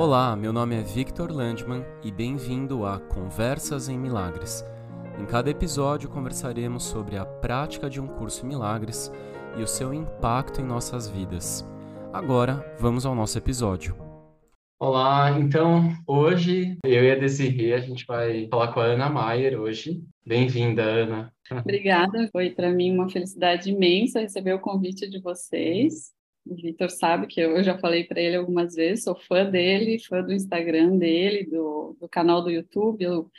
[0.00, 4.64] Olá, meu nome é Victor Landman e bem-vindo a Conversas em Milagres.
[5.20, 9.10] Em cada episódio conversaremos sobre a prática de um curso em milagres
[9.58, 11.68] e o seu impacto em nossas vidas.
[12.12, 13.96] Agora, vamos ao nosso episódio.
[14.78, 19.60] Olá, então hoje eu e a Desirê a gente vai falar com a Ana Maier
[19.60, 20.00] hoje.
[20.24, 21.32] Bem-vinda, Ana.
[21.50, 26.16] Obrigada, foi para mim uma felicidade imensa receber o convite de vocês.
[26.48, 30.22] O Vitor sabe que eu, já falei para ele algumas vezes, sou fã dele, fã
[30.22, 33.30] do Instagram dele, do, do canal do YouTube, eu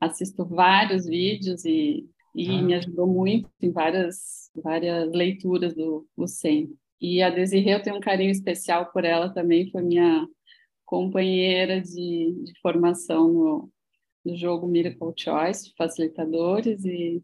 [0.00, 2.62] assisto vários vídeos e, e ah.
[2.62, 6.70] me ajudou muito em várias, várias leituras do Lucen.
[7.00, 10.28] E a Desirê, eu tenho um carinho especial por ela também, foi minha
[10.84, 13.70] companheira de, de formação no,
[14.24, 17.22] no jogo Miracle Choice, facilitadores, e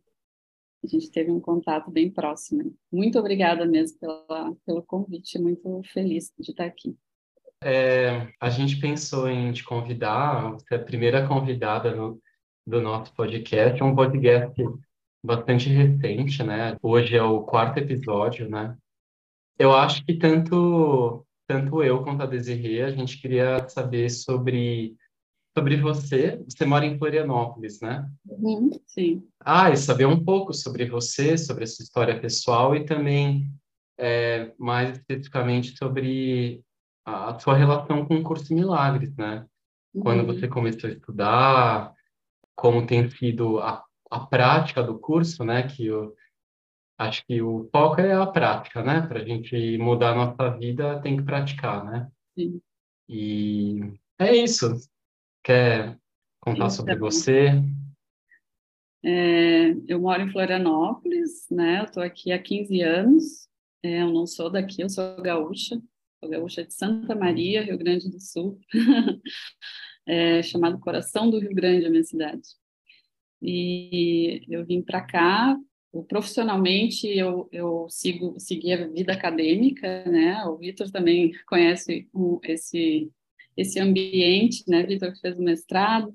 [0.85, 2.75] a gente teve um contato bem próximo.
[2.93, 6.97] Muito obrigada mesmo pela, pelo convite, muito feliz de estar aqui.
[7.63, 12.21] É, a gente pensou em te convidar, você é a primeira convidada no,
[12.67, 14.63] do nosso podcast, é um podcast
[15.25, 16.77] bastante recente, né?
[16.83, 18.77] Hoje é o quarto episódio, né?
[19.59, 24.97] Eu acho que tanto tanto eu quanto a Desirê, a gente queria saber sobre
[25.57, 26.43] sobre você.
[26.49, 28.09] Você mora em Florianópolis, né?
[28.27, 29.27] Uhum, sim.
[29.41, 33.51] Ah, e saber um pouco sobre você, sobre a sua história pessoal e também,
[33.97, 36.63] é, mais especificamente, sobre
[37.07, 39.47] a, a, sua relação com o curso Milagres, né?
[39.95, 40.03] Uhum.
[40.03, 41.95] Quando você começou a estudar,
[42.57, 45.63] como tem sido a, a prática do curso, né?
[45.63, 46.15] Que eu
[46.99, 49.03] acho que o foco é a prática, né?
[49.03, 52.09] Para a gente mudar a nossa vida, tem que praticar, né?
[52.37, 52.61] Sim.
[53.09, 53.81] E
[54.19, 54.75] é isso.
[55.45, 55.99] Quer
[56.41, 57.51] contar então, sobre você?
[59.05, 61.81] É, eu moro em Florianópolis, né?
[61.81, 63.47] Eu estou aqui há 15 anos.
[63.83, 65.79] É, eu não sou daqui, eu sou gaúcha.
[66.19, 68.59] Sou gaúcha de Santa Maria, Rio Grande do Sul.
[70.07, 72.49] é, chamado Coração do Rio Grande, a minha cidade.
[73.43, 75.59] E eu vim para cá
[76.09, 83.13] profissionalmente eu, eu sigo segui a vida acadêmica né o Vitor também conhece o, esse
[83.57, 84.83] esse ambiente, né?
[84.85, 86.15] Vitor que fez o mestrado.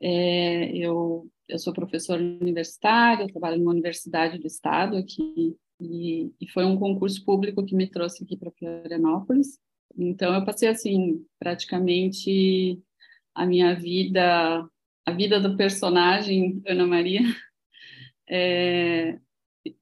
[0.00, 6.64] É, eu, eu sou professora universitária, trabalho numa universidade do estado aqui, e, e foi
[6.64, 9.58] um concurso público que me trouxe aqui para Florianópolis.
[9.96, 12.80] Então, eu passei, assim, praticamente
[13.34, 14.68] a minha vida,
[15.06, 17.20] a vida do personagem Ana Maria,
[18.28, 19.18] é,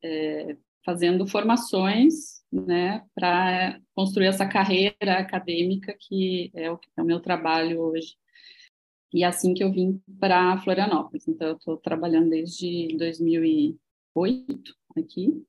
[0.03, 7.21] é, fazendo formações né, para construir essa carreira acadêmica que é o, é o meu
[7.21, 8.17] trabalho hoje.
[9.13, 11.27] E é assim que eu vim para Florianópolis.
[11.29, 15.43] Então, eu estou trabalhando desde 2008 aqui.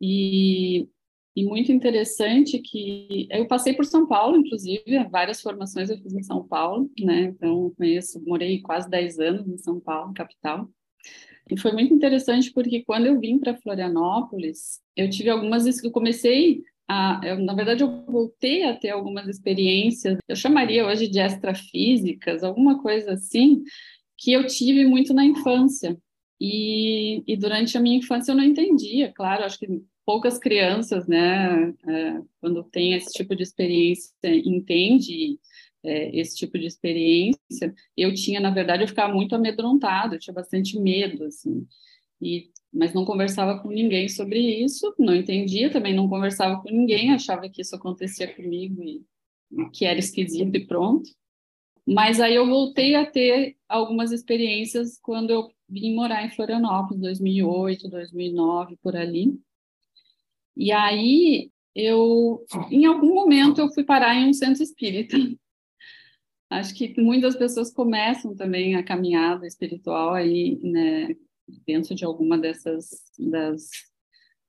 [0.00, 0.88] E,
[1.36, 6.22] e muito interessante que eu passei por São Paulo, inclusive, várias formações eu fiz em
[6.22, 7.24] São Paulo, né?
[7.24, 10.68] Então, conheço, morei quase 10 anos em São Paulo, capital.
[11.50, 16.62] E foi muito interessante porque quando eu vim para Florianópolis, eu tive algumas eu comecei
[16.88, 22.42] a, eu, na verdade eu voltei a ter algumas experiências, eu chamaria hoje de extrafísicas,
[22.42, 23.62] alguma coisa assim,
[24.18, 25.96] que eu tive muito na infância.
[26.40, 31.72] E, e durante a minha infância eu não entendia, claro, acho que poucas crianças, né,
[31.86, 35.38] é, quando tem esse tipo de experiência, entende
[35.84, 40.34] é, esse tipo de experiência, eu tinha, na verdade, eu ficava muito amedrontado, eu tinha
[40.34, 41.66] bastante medo, assim,
[42.20, 47.12] e, mas não conversava com ninguém sobre isso, não entendia, também não conversava com ninguém,
[47.12, 49.04] achava que isso acontecia comigo e,
[49.52, 51.10] e que era esquisito e pronto.
[51.86, 57.88] Mas aí eu voltei a ter algumas experiências quando eu vim morar em Florianópolis, 2008,
[57.88, 59.38] 2009, por ali.
[60.56, 65.16] E aí eu, em algum momento, eu fui parar em um centro espírita.
[66.58, 71.16] Acho que muitas pessoas começam também a caminhada espiritual aí, né,
[71.66, 73.68] dentro de alguma dessas das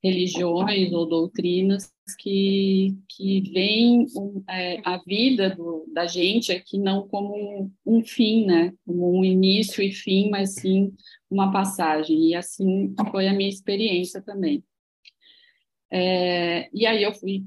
[0.04, 4.06] religiões ou doutrinas que, que veem
[4.48, 8.72] é, a vida do, da gente aqui não como um, um, fim, né?
[8.86, 10.94] Como um início e fim, mas sim
[11.28, 12.30] uma passagem.
[12.30, 14.64] E assim foi a minha experiência também.
[15.92, 17.44] É, e aí eu fui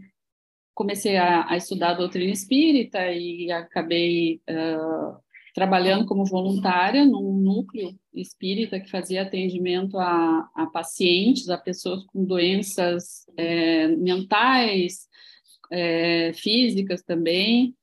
[0.78, 5.18] comecei a, a, estudar a doutrina espírita e acabei uh,
[5.52, 12.24] trabalhando como voluntária num núcleo espírita que fazia atendimento a, a pacientes, a pessoas com
[12.24, 15.08] doenças é, mentais,
[15.72, 17.74] é, físicas também,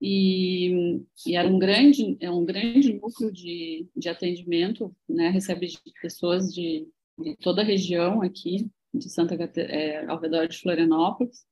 [0.00, 5.66] e, e, era um grande, é um grande núcleo de, de atendimento, né, recebe
[6.00, 6.86] pessoas de,
[7.18, 11.44] de toda a região aqui, de Santa é, ao redor de Florianópolis,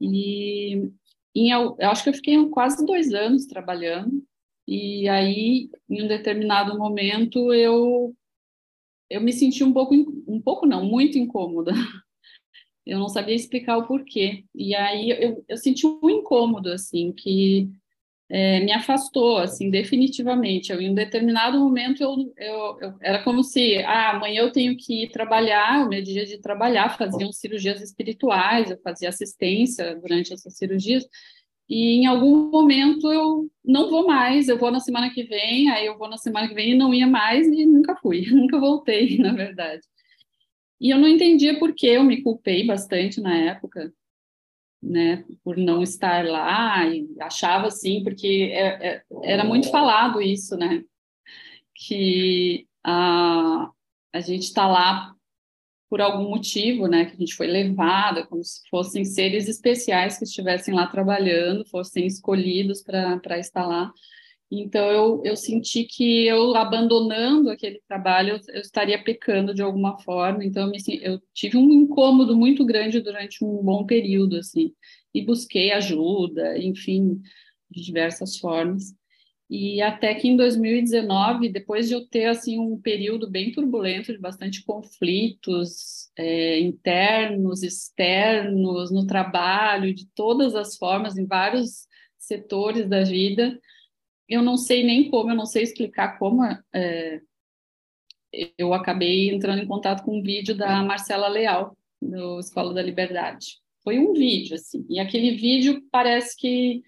[0.00, 0.90] e,
[1.34, 4.24] em, eu acho que eu fiquei quase dois anos trabalhando,
[4.66, 8.14] e aí, em um determinado momento, eu,
[9.10, 9.94] eu me senti um pouco,
[10.26, 11.72] um pouco não, muito incômoda.
[12.86, 14.44] Eu não sabia explicar o porquê.
[14.54, 17.70] E aí eu, eu senti um incômodo, assim, que
[18.28, 20.72] é, me afastou, assim, definitivamente.
[20.72, 24.76] Eu, em um determinado momento, eu, eu, eu, era como se, ah, amanhã eu tenho
[24.76, 30.32] que ir trabalhar, o meu dia de trabalhar, faziam cirurgias espirituais, eu fazia assistência durante
[30.32, 31.06] essas cirurgias,
[31.68, 35.86] e em algum momento eu não vou mais, eu vou na semana que vem, aí
[35.86, 39.16] eu vou na semana que vem e não ia mais, e nunca fui, nunca voltei,
[39.18, 39.82] na verdade.
[40.80, 43.92] E eu não entendia por que eu me culpei bastante na época,
[44.84, 50.56] né, por não estar lá, e achava assim, porque é, é, era muito falado isso,
[50.56, 50.84] né,
[51.74, 53.70] que a,
[54.12, 55.14] a gente está lá
[55.88, 60.24] por algum motivo, né, que a gente foi levada, como se fossem seres especiais que
[60.24, 63.92] estivessem lá trabalhando, fossem escolhidos para estar lá,
[64.50, 69.98] então, eu, eu senti que eu, abandonando aquele trabalho, eu, eu estaria pecando de alguma
[69.98, 70.44] forma.
[70.44, 74.72] Então, eu, me, eu tive um incômodo muito grande durante um bom período, assim.
[75.12, 77.20] E busquei ajuda, enfim,
[77.70, 78.94] de diversas formas.
[79.48, 84.18] E até que em 2019, depois de eu ter assim um período bem turbulento, de
[84.18, 91.86] bastante conflitos é, internos, externos, no trabalho, de todas as formas, em vários
[92.18, 93.58] setores da vida,
[94.28, 97.20] eu não sei nem como, eu não sei explicar como é,
[98.58, 103.58] eu acabei entrando em contato com um vídeo da Marcela Leal, do Escola da Liberdade.
[103.82, 106.82] Foi um vídeo, assim, e aquele vídeo parece que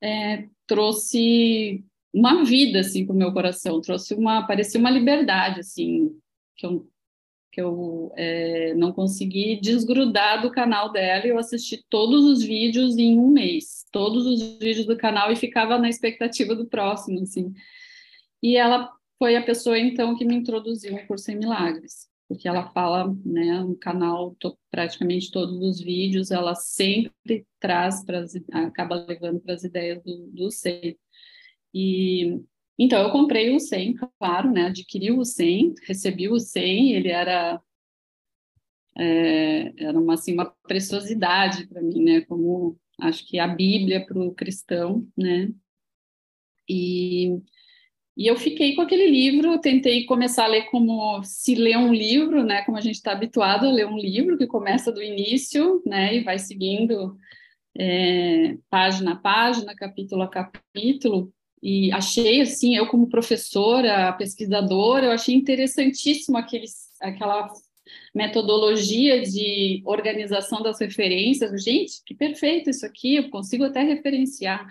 [0.00, 6.10] é, trouxe uma vida, assim, para o meu coração, trouxe uma, parecia uma liberdade, assim,
[6.56, 6.88] que eu
[7.58, 12.96] que eu é, não consegui desgrudar do canal dela e eu assisti todos os vídeos
[12.96, 17.52] em um mês, todos os vídeos do canal e ficava na expectativa do próximo, assim.
[18.40, 22.70] E ela foi a pessoa, então, que me introduziu no curso em milagres, porque ela
[22.70, 29.40] fala, né, no canal, to, praticamente todos os vídeos, ela sempre traz, pras, acaba levando
[29.40, 30.96] para as ideias do, do ser.
[31.74, 32.40] E
[32.78, 34.66] então, eu comprei o 100, claro, né?
[34.66, 37.60] Adquiri o 100, recebi o 100, ele era
[38.96, 42.20] é, era uma, assim, uma preciosidade para mim, né?
[42.22, 45.52] Como acho que a Bíblia para o cristão, né?
[46.68, 47.40] E,
[48.16, 52.44] e eu fiquei com aquele livro, tentei começar a ler como se lê um livro,
[52.44, 52.62] né?
[52.62, 56.16] Como a gente está habituado a ler um livro que começa do início, né?
[56.16, 57.16] E vai seguindo
[57.76, 61.32] é, página a página, capítulo a capítulo
[61.62, 67.52] e achei assim, eu como professora, pesquisadora, eu achei interessantíssimo aqueles, aquela
[68.14, 71.62] metodologia de organização das referências.
[71.62, 74.66] Gente, que perfeito isso aqui, eu consigo até referenciar.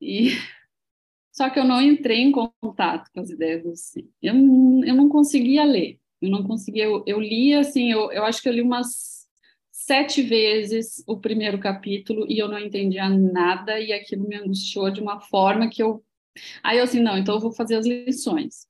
[0.00, 0.30] E
[1.32, 4.06] só que eu não entrei em contato com as ideias do C.
[4.22, 5.98] Eu, eu não conseguia ler.
[6.20, 9.15] Eu não conseguia, eu, eu li assim, eu, eu acho que eu li umas
[9.86, 15.00] sete vezes o primeiro capítulo e eu não entendia nada e aquilo me angustiou de
[15.00, 16.04] uma forma que eu.
[16.62, 18.66] Aí eu assim, não, então eu vou fazer as lições.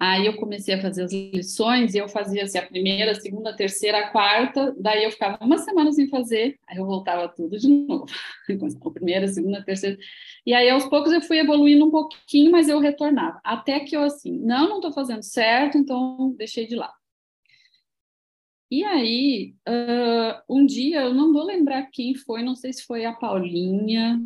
[0.00, 3.50] Aí eu comecei a fazer as lições e eu fazia assim, a primeira, a segunda,
[3.50, 7.58] a terceira, a quarta, daí eu ficava uma semana sem fazer, aí eu voltava tudo
[7.58, 8.06] de novo.
[8.84, 9.96] a primeira, a segunda, a terceira.
[10.44, 13.40] E aí aos poucos eu fui evoluindo um pouquinho, mas eu retornava.
[13.44, 17.03] Até que eu assim, não, não estou fazendo certo, então deixei de lado.
[18.74, 23.04] E aí, uh, um dia, eu não vou lembrar quem foi, não sei se foi
[23.04, 24.20] a Paulinha,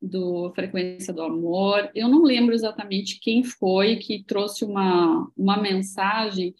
[0.00, 6.54] do Frequência do Amor, eu não lembro exatamente quem foi que trouxe uma, uma mensagem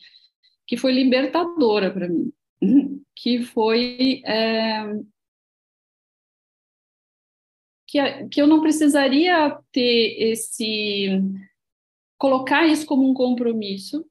[0.66, 2.30] que foi libertadora para mim,
[3.16, 4.92] que foi é,
[7.86, 11.18] que, que eu não precisaria ter esse
[12.18, 14.04] colocar isso como um compromisso,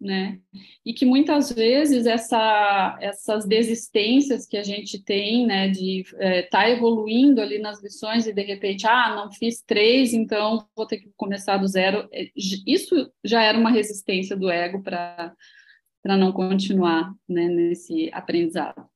[0.00, 0.40] né?
[0.86, 6.42] E que muitas vezes essa, essas desistências que a gente tem, né, de estar é,
[6.42, 10.98] tá evoluindo ali nas lições e de repente, ah, não fiz três, então vou ter
[10.98, 12.08] que começar do zero.
[12.12, 15.34] É, isso já era uma resistência do ego para
[16.04, 18.88] não continuar, né, nesse aprendizado.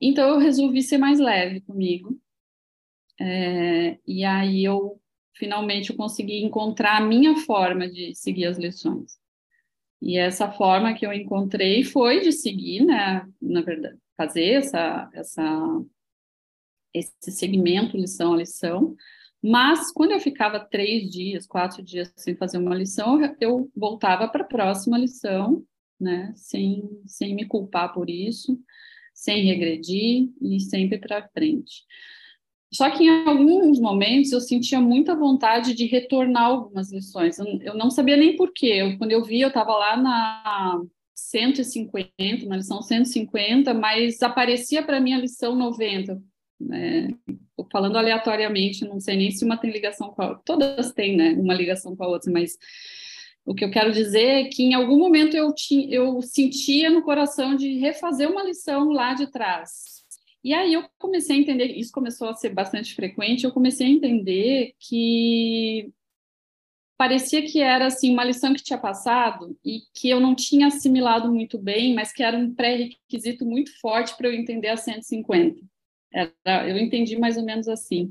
[0.00, 2.18] Então eu resolvi ser mais leve comigo.
[3.20, 5.00] É, e aí eu
[5.34, 9.17] finalmente eu consegui encontrar a minha forma de seguir as lições.
[10.00, 15.84] E essa forma que eu encontrei foi de seguir, né, na verdade, fazer essa, essa,
[16.94, 18.94] esse segmento lição a lição.
[19.42, 24.42] Mas quando eu ficava três dias, quatro dias sem fazer uma lição, eu voltava para
[24.42, 25.64] a próxima lição,
[26.00, 28.58] né, sem, sem me culpar por isso,
[29.12, 31.84] sem regredir e sempre para frente.
[32.72, 37.38] Só que em alguns momentos eu sentia muita vontade de retornar algumas lições.
[37.38, 38.66] Eu, eu não sabia nem porquê.
[38.66, 40.82] Eu, quando eu vi, eu estava lá na
[41.14, 46.20] 150, na lição 150, mas aparecia para mim a lição 90.
[46.60, 47.08] Né?
[47.72, 50.42] Falando aleatoriamente, não sei nem se uma tem ligação com a outra.
[50.44, 51.32] Todas têm, né?
[51.32, 52.58] Uma ligação com a outra, mas
[53.44, 57.02] o que eu quero dizer é que em algum momento eu, tinha, eu sentia no
[57.02, 59.97] coração de refazer uma lição lá de trás.
[60.48, 63.90] E aí eu comecei a entender, isso começou a ser bastante frequente, eu comecei a
[63.90, 65.92] entender que
[66.96, 71.30] parecia que era assim uma lição que tinha passado e que eu não tinha assimilado
[71.30, 75.60] muito bem, mas que era um pré-requisito muito forte para eu entender a 150.
[76.10, 78.10] Era, eu entendi mais ou menos assim.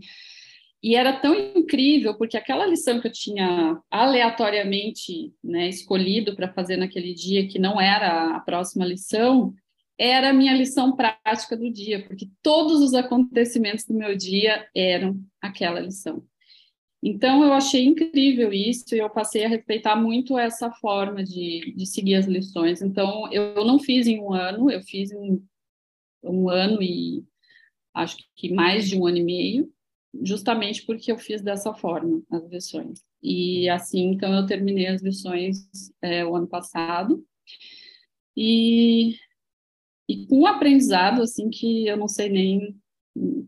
[0.84, 6.78] E era tão incrível, porque aquela lição que eu tinha aleatoriamente né, escolhido para fazer
[6.78, 9.56] naquele dia, que não era a próxima lição,
[9.98, 15.20] era a minha lição prática do dia, porque todos os acontecimentos do meu dia eram
[15.42, 16.24] aquela lição.
[17.02, 21.86] Então, eu achei incrível isso e eu passei a respeitar muito essa forma de, de
[21.86, 22.82] seguir as lições.
[22.82, 25.42] Então, eu não fiz em um ano, eu fiz em
[26.24, 27.24] um ano e
[27.94, 29.74] acho que mais de um ano e meio,
[30.24, 33.04] justamente porque eu fiz dessa forma as lições.
[33.22, 35.70] E assim, então, eu terminei as lições
[36.02, 37.24] é, o ano passado.
[38.36, 39.16] E
[40.08, 42.76] e com um aprendizado assim que eu não sei nem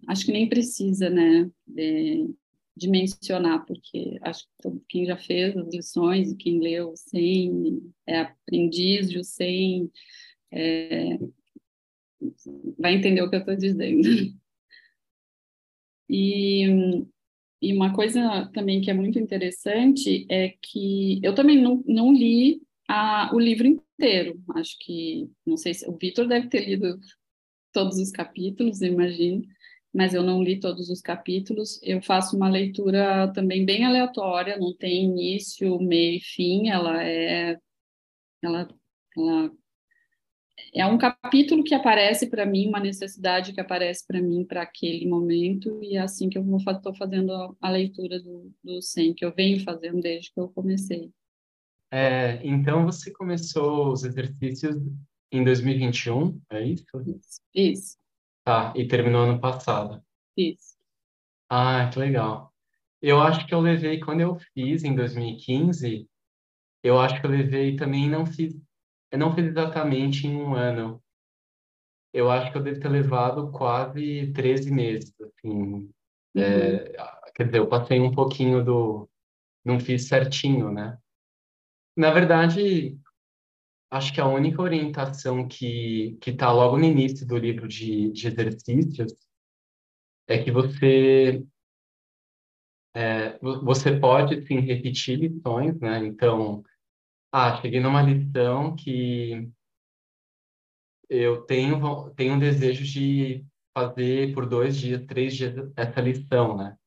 [0.08, 2.30] acho que nem precisa né de,
[2.76, 7.82] de mencionar porque acho que todo, quem já fez as lições e quem leu sem
[8.08, 9.92] é aprendiz de sem
[10.52, 11.18] é,
[12.78, 14.08] vai entender o que eu estou dizendo.
[16.10, 17.06] E
[17.62, 22.62] e uma coisa também que é muito interessante é que eu também não, não li
[22.90, 24.42] a, o livro inteiro.
[24.56, 27.00] Acho que, não sei se o Vitor deve ter lido
[27.72, 29.44] todos os capítulos, imagino,
[29.94, 31.80] mas eu não li todos os capítulos.
[31.84, 37.58] Eu faço uma leitura também bem aleatória, não tem início, meio e fim, ela é
[38.42, 38.68] ela,
[39.18, 39.52] ela
[40.74, 45.08] é um capítulo que aparece para mim, uma necessidade que aparece para mim para aquele
[45.08, 49.34] momento, e é assim que eu estou fazendo a, leitura do, do 100, que eu
[49.34, 51.12] venho fazendo desde que eu comecei.
[51.92, 54.76] É, então você começou os exercícios
[55.32, 56.86] em 2021, é isso?
[57.54, 57.98] Isso.
[58.44, 60.04] Tá, e terminou ano passado.
[60.38, 60.78] Isso.
[61.50, 62.54] Ah, que legal.
[63.02, 66.08] Eu acho que eu levei, quando eu fiz em 2015,
[66.84, 68.56] eu acho que eu levei também, não fiz,
[69.12, 71.02] eu não fiz exatamente em um ano.
[72.14, 75.50] Eu acho que eu devo ter levado quase 13 meses, assim.
[75.50, 75.90] Uhum.
[76.36, 76.92] É,
[77.36, 79.10] quer dizer, eu passei um pouquinho do,
[79.64, 80.98] não fiz certinho, né?
[82.00, 82.98] Na verdade,
[83.92, 88.28] acho que a única orientação que que está logo no início do livro de, de
[88.28, 89.14] exercícios
[90.26, 91.46] é que você
[92.96, 95.98] é, você pode sim repetir lições, né?
[96.06, 96.64] Então,
[97.34, 99.52] ah, cheguei numa lição que
[101.10, 106.79] eu tenho tenho um desejo de fazer por dois dias, três dias essa lição, né?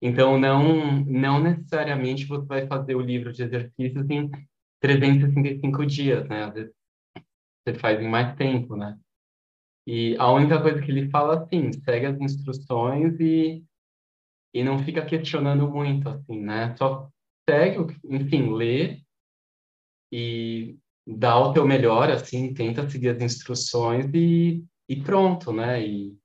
[0.00, 4.30] Então, não, não necessariamente você vai fazer o livro de exercícios em
[4.80, 6.44] 365 dias, né?
[6.44, 6.72] Às vezes
[7.66, 8.96] você faz em mais tempo, né?
[9.86, 13.64] E a única coisa que ele fala, assim, segue as instruções e,
[14.54, 16.76] e não fica questionando muito, assim, né?
[16.76, 17.10] Só
[17.48, 19.00] segue, enfim, lê
[20.12, 20.76] e
[21.06, 25.82] dá o teu melhor, assim, tenta seguir as instruções e, e pronto, né?
[25.84, 26.16] E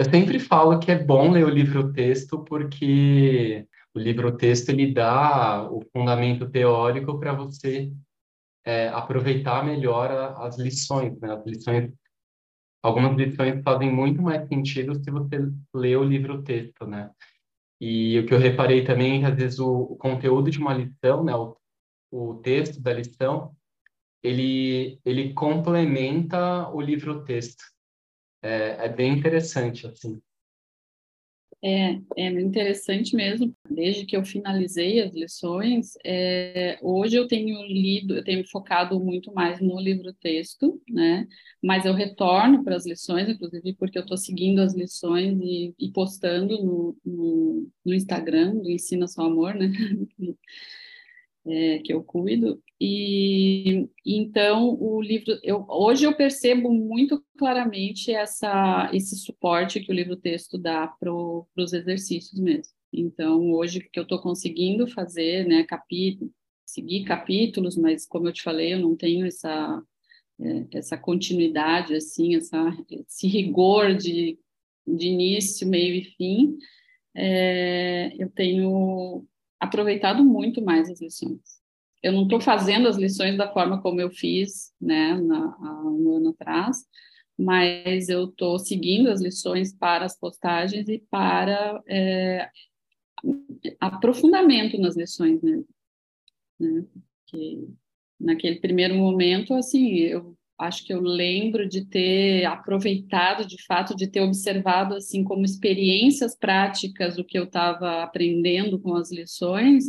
[0.00, 5.82] eu sempre falo que é bom ler o livro-texto porque o livro-texto ele dá o
[5.92, 7.92] fundamento teórico para você
[8.64, 11.34] é, aproveitar melhor as lições, né?
[11.34, 11.92] As lições,
[12.82, 15.36] algumas lições fazem muito mais sentido se você
[15.74, 17.10] lê o livro-texto, né?
[17.78, 20.72] E o que eu reparei também é que às vezes o, o conteúdo de uma
[20.72, 21.34] lição, né?
[21.36, 21.58] O,
[22.10, 23.54] o texto da lição,
[24.22, 27.62] ele ele complementa o livro-texto
[28.42, 30.20] é, é bem interessante, assim.
[31.62, 33.54] É, é interessante mesmo.
[33.68, 39.32] Desde que eu finalizei as lições, é, hoje eu tenho lido, eu tenho focado muito
[39.34, 41.28] mais no livro-texto, né?
[41.62, 45.92] Mas eu retorno para as lições, inclusive porque eu estou seguindo as lições e, e
[45.92, 49.70] postando no, no, no, Instagram do Ensina Só Amor, né?
[51.46, 52.62] é, que eu cuido.
[52.80, 59.94] E então o livro, eu, hoje eu percebo muito claramente essa, esse suporte que o
[59.94, 62.72] livro texto dá para os exercícios mesmo.
[62.92, 66.30] Então hoje que eu estou conseguindo fazer, né, capítulo,
[66.66, 69.82] seguir capítulos, mas como eu te falei, eu não tenho essa
[70.40, 74.38] é, essa continuidade assim, essa esse rigor de
[74.86, 76.58] de início, meio e fim,
[77.14, 79.26] é, eu tenho
[79.60, 81.60] aproveitado muito mais as lições.
[82.02, 86.16] Eu não estou fazendo as lições da forma como eu fiz, né, na, há um
[86.16, 86.78] ano atrás,
[87.38, 92.48] mas eu estou seguindo as lições para as postagens e para é,
[93.78, 96.84] aprofundamento nas lições né?
[97.26, 97.68] Que
[98.18, 104.06] naquele primeiro momento, assim, eu acho que eu lembro de ter aproveitado, de fato, de
[104.06, 109.84] ter observado, assim, como experiências práticas o que eu estava aprendendo com as lições,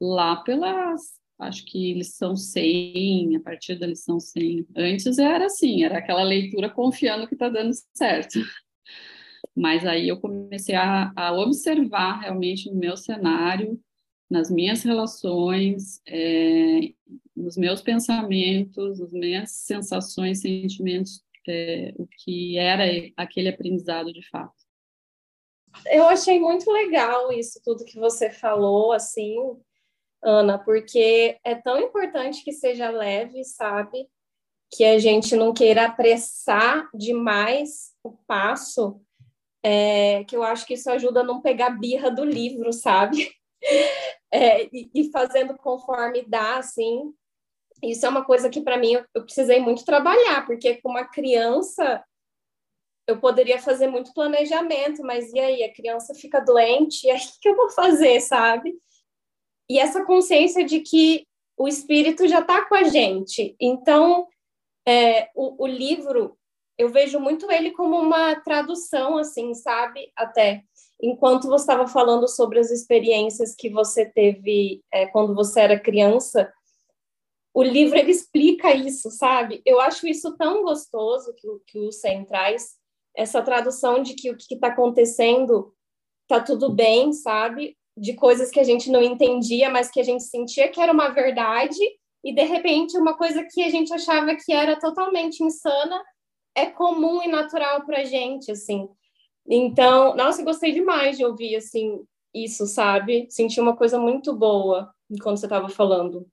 [0.00, 1.00] lá pelas,
[1.40, 4.68] acho que lição 100, a partir da lição 100.
[4.76, 8.38] Antes era assim, era aquela leitura confiando que está dando certo.
[9.54, 13.80] Mas aí eu comecei a, a observar realmente no meu cenário,
[14.30, 16.92] nas minhas relações, é,
[17.38, 22.84] nos meus pensamentos, nas minhas sensações, sentimentos, é, o que era
[23.16, 24.54] aquele aprendizado de fato.
[25.86, 29.36] Eu achei muito legal isso tudo que você falou, assim,
[30.22, 34.08] Ana, porque é tão importante que seja leve, sabe?
[34.70, 39.00] Que a gente não queira apressar demais o passo,
[39.62, 43.30] é, que eu acho que isso ajuda a não pegar birra do livro, sabe?
[44.30, 47.14] É, e, e, fazendo conforme dá, assim.
[47.82, 51.04] Isso é uma coisa que, para mim, eu, eu precisei muito trabalhar, porque com uma
[51.04, 52.02] criança
[53.06, 55.64] eu poderia fazer muito planejamento, mas e aí?
[55.64, 58.76] A criança fica doente, e aí o que eu vou fazer, sabe?
[59.70, 63.56] E essa consciência de que o espírito já está com a gente.
[63.60, 64.26] Então,
[64.86, 66.38] é, o, o livro
[66.78, 70.12] eu vejo muito ele como uma tradução, assim, sabe?
[70.16, 70.62] Até
[71.02, 76.52] enquanto você estava falando sobre as experiências que você teve é, quando você era criança,
[77.54, 79.62] o livro ele explica isso, sabe?
[79.64, 82.76] Eu acho isso tão gostoso que, que o Sen traz,
[83.16, 85.74] essa tradução de que o que está acontecendo
[86.28, 87.76] tá tudo bem, sabe?
[87.96, 91.08] De coisas que a gente não entendia, mas que a gente sentia que era uma
[91.08, 91.78] verdade,
[92.22, 96.00] e de repente uma coisa que a gente achava que era totalmente insana
[96.54, 98.88] é comum e natural para gente, assim.
[99.48, 103.26] Então, nossa, eu gostei demais de ouvir, assim, isso, sabe?
[103.30, 106.26] Senti uma coisa muito boa quando você estava falando.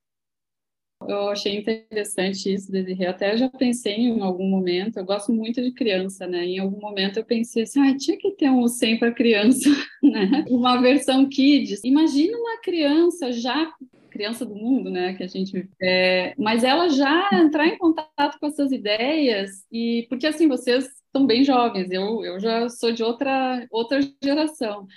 [1.10, 3.06] Eu achei interessante isso, Desirê.
[3.06, 6.46] Até já pensei em algum momento, eu gosto muito de criança, né?
[6.46, 9.70] Em algum momento eu pensei assim, ah, tinha que ter um 100 para criança,
[10.04, 10.46] né?
[10.50, 11.82] Uma versão kids.
[11.84, 13.72] Imagina uma criança já
[14.15, 18.48] criança do mundo, né, que a gente é, mas ela já entrar em contato com
[18.48, 23.68] essas ideias e porque assim vocês estão bem jovens, eu, eu já sou de outra
[23.70, 24.88] outra geração.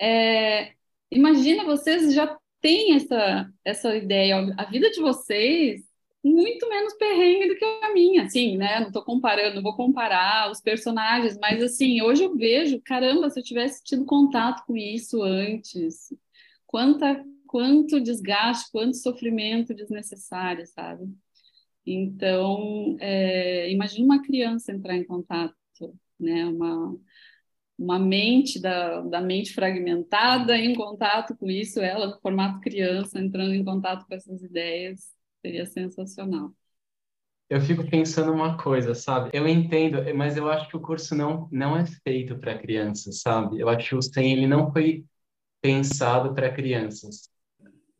[0.00, 0.72] É,
[1.10, 5.82] imagina vocês já têm essa essa ideia, a vida de vocês
[6.24, 8.80] muito menos perrengue do que a minha, assim, né?
[8.80, 13.44] Não estou comparando, vou comparar os personagens, mas assim, hoje eu vejo, caramba, se eu
[13.44, 16.08] tivesse tido contato com isso antes,
[16.66, 21.04] quanta quanto desgaste, quanto sofrimento desnecessário, sabe?
[21.86, 25.54] Então, é, imagine uma criança entrar em contato,
[26.18, 26.46] né?
[26.46, 26.96] Uma,
[27.78, 33.54] uma mente da, da mente fragmentada em contato com isso, ela no formato criança, entrando
[33.54, 36.52] em contato com essas ideias, seria sensacional.
[37.50, 39.30] Eu fico pensando uma coisa, sabe?
[39.32, 43.60] Eu entendo, mas eu acho que o curso não, não é feito para crianças, sabe?
[43.60, 45.04] Eu acho que o STEM ele não foi
[45.60, 47.28] pensado para crianças.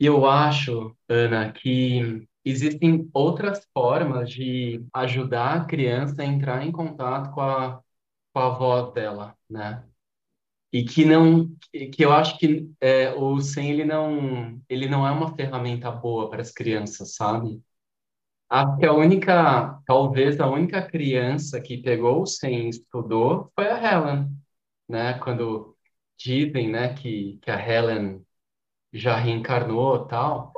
[0.01, 6.73] E eu acho, Ana, que existem outras formas de ajudar a criança a entrar em
[6.73, 7.81] contato com a,
[8.35, 9.85] com a voz dela, né?
[10.73, 15.11] E que não, que eu acho que é, o SEM ele não, ele não é
[15.13, 17.63] uma ferramenta boa para as crianças, sabe?
[18.49, 23.69] Acho que a única, talvez a única criança que pegou o SEM e estudou foi
[23.71, 24.29] a Helen,
[24.89, 25.19] né?
[25.21, 25.77] Quando
[26.19, 28.25] dizem, né, que, que a Helen
[28.93, 30.53] já reencarnou tal,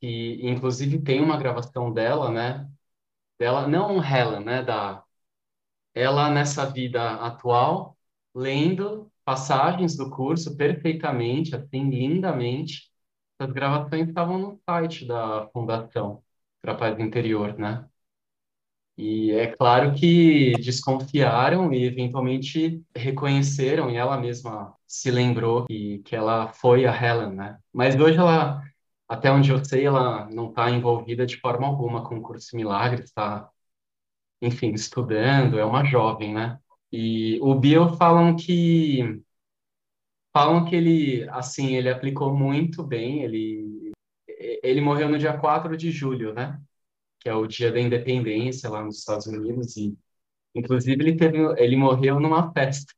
[0.00, 2.68] que inclusive tem uma gravação dela, né?
[3.38, 4.62] Dela, não Helen, né?
[4.62, 5.04] Da,
[5.94, 7.96] ela nessa vida atual,
[8.34, 12.90] lendo passagens do curso perfeitamente, assim, lindamente.
[13.38, 16.22] As gravações estavam no site da Fundação
[16.62, 17.88] para a Paz Interior, né?
[18.96, 26.14] E é claro que desconfiaram e eventualmente reconheceram, e ela mesma se lembrou que, que
[26.14, 27.58] ela foi a Helen, né?
[27.72, 28.62] Mas hoje ela,
[29.08, 33.06] até onde eu sei, ela não está envolvida de forma alguma com o curso Milagres,
[33.06, 33.48] está,
[34.42, 36.58] enfim, estudando, é uma jovem, né?
[36.92, 39.22] E o Bill falam que
[40.32, 43.92] falam que ele, assim, ele aplicou muito bem, ele
[44.62, 46.60] ele morreu no dia 4 de julho, né?
[47.20, 49.96] que é o Dia da Independência lá nos Estados Unidos e
[50.54, 52.94] inclusive ele teve ele morreu numa festa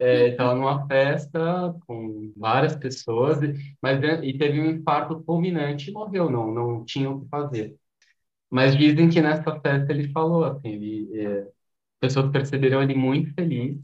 [0.00, 3.38] estava numa festa com várias pessoas,
[3.82, 7.76] mas e teve um infarto fulminante e morreu, não, não tinha o que fazer.
[8.50, 11.48] Mas dizem que nessa festa ele falou assim, ele, é,
[12.00, 13.80] pessoas perceberam ele muito feliz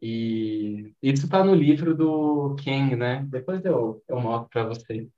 [0.00, 3.24] e isso está no livro do Ken, né?
[3.30, 5.08] Depois eu, eu mostro para vocês.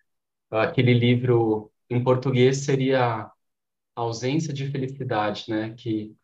[0.51, 3.31] Aquele livro em português seria
[3.97, 5.75] Ausência de Felicidade, né?
[5.75, 6.15] Que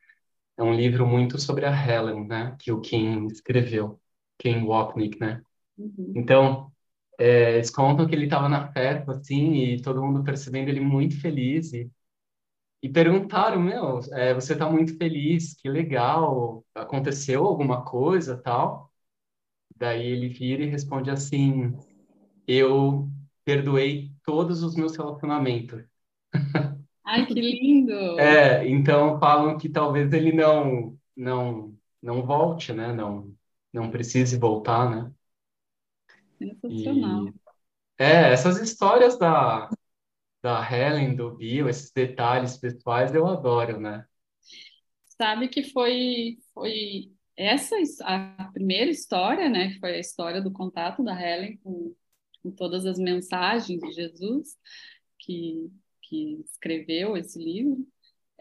[0.58, 2.56] é um livro muito sobre a Helen, né?
[2.60, 4.00] Que o Ken escreveu,
[4.38, 5.42] Ken Wapnick, né?
[5.78, 6.12] Uhum.
[6.16, 6.72] Então,
[7.18, 11.20] é, eles contam que ele estava na festa, assim, e todo mundo percebendo ele muito
[11.20, 11.90] feliz e
[12.82, 18.90] e perguntaram, meu, é, você está muito feliz, que legal, aconteceu alguma coisa, tal?
[19.76, 21.74] Daí ele vira e responde assim,
[22.46, 23.08] eu
[23.44, 25.84] perdoei todos os meus relacionamentos.
[27.04, 28.18] Ai, que lindo!
[28.20, 32.92] É, então falam que talvez ele não não não volte, né?
[32.92, 33.34] Não
[33.72, 35.12] não precise voltar, né?
[36.38, 37.28] Sensacional.
[37.28, 37.34] E,
[37.98, 39.68] é, essas histórias da
[40.42, 44.05] da Helen, do Bill, esses detalhes pessoais eu adoro, né?
[45.05, 49.76] Sabe que foi, foi essa a primeira história, né?
[49.79, 51.94] Foi a história do contato da Helen com,
[52.42, 54.57] com todas as mensagens de Jesus,
[55.18, 55.70] que,
[56.03, 57.87] que escreveu esse livro.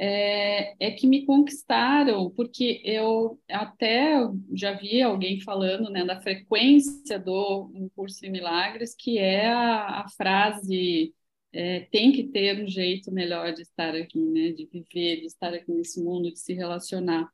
[0.01, 4.15] É, é, que me conquistaram, porque eu até
[4.53, 10.03] já vi alguém falando né, da frequência do um curso em milagres, que é a,
[10.03, 11.13] a frase
[11.51, 14.51] é, tem que ter um jeito melhor de estar aqui, né?
[14.51, 17.29] De viver, de estar aqui nesse mundo, de se relacionar.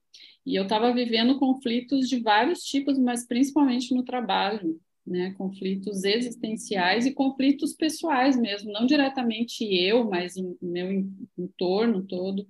[0.46, 5.34] E eu estava vivendo conflitos de vários tipos, mas principalmente no trabalho, né?
[5.38, 10.90] Conflitos existenciais e conflitos pessoais mesmo, não diretamente eu, mas o meu
[11.38, 12.46] entorno todo.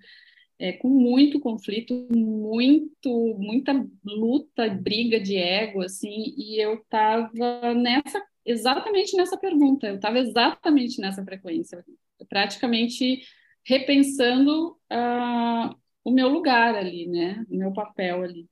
[0.58, 8.24] É, com muito conflito, muito, muita luta, briga de ego, assim, e eu estava nessa
[8.46, 11.84] exatamente nessa pergunta, eu estava exatamente nessa frequência,
[12.30, 13.22] praticamente
[13.66, 18.48] repensando uh, o meu lugar ali, né, o meu papel ali.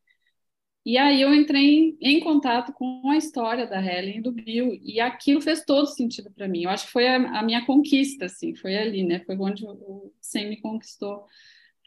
[0.86, 4.78] E aí eu entrei em, em, contato com a história da Helen e do Bill,
[4.84, 6.64] e aquilo fez todo sentido para mim.
[6.64, 9.22] Eu acho que foi a, a, minha conquista, assim, foi ali, né?
[9.26, 11.26] Foi onde o Sam me conquistou,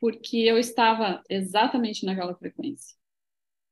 [0.01, 2.97] porque eu estava exatamente naquela frequência.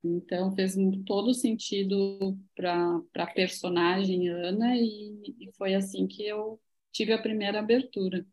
[0.05, 0.75] Então fez
[1.07, 6.61] todo sentido para a personagem Ana e, e, foi assim que eu
[6.93, 8.25] tive a primeira abertura.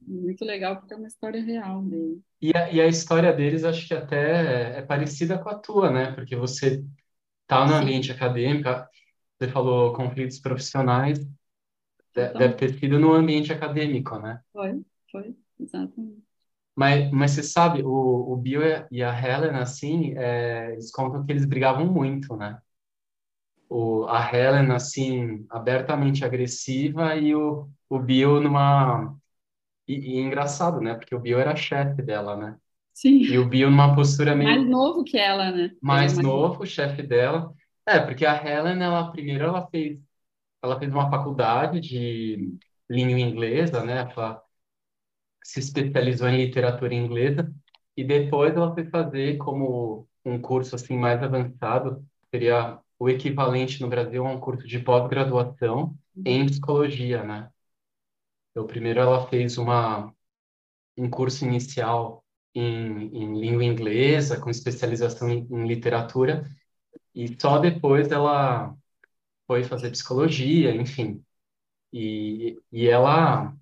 [0.00, 2.22] Muito legal porque é uma história real dele.
[2.40, 6.12] E a, e a história deles acho que até é parecida com a tua, né?
[6.12, 6.82] Porque você
[7.42, 8.12] está no ambiente Sim.
[8.12, 8.68] acadêmico,
[9.38, 11.18] você falou conflitos profissionais,
[12.10, 14.40] então, deve ter sido no ambiente acadêmico, né?
[14.52, 14.82] Foi.
[16.82, 21.30] Mas, mas você sabe, o, o Bill e a Helen, assim, é, eles contam que
[21.30, 22.58] eles brigavam muito, né?
[23.68, 29.14] O, a Helen, assim, abertamente agressiva e o, o Bill numa...
[29.86, 30.94] E, e engraçado, né?
[30.94, 32.56] Porque o Bill era chefe dela, né?
[32.92, 33.20] Sim.
[33.22, 34.50] E o Bill numa postura meio...
[34.50, 35.70] Mais novo que ela, né?
[35.80, 37.54] Mais, mais novo, chefe dela.
[37.86, 40.00] É, porque a Helen, ela primeiro ela fez,
[40.60, 42.58] ela fez uma faculdade de
[42.90, 43.98] língua inglesa, né?
[44.16, 44.42] Ela
[45.42, 47.52] se especializou em literatura inglesa
[47.96, 53.88] e depois ela foi fazer como um curso assim mais avançado, seria o equivalente no
[53.88, 57.50] Brasil a um curso de pós-graduação em psicologia, né?
[58.50, 60.12] Então, primeiro ela fez uma
[60.96, 62.24] um curso inicial
[62.54, 66.44] em, em língua inglesa, com especialização em, em literatura,
[67.14, 68.76] e só depois ela
[69.46, 71.24] foi fazer psicologia, enfim.
[71.92, 73.56] E, e ela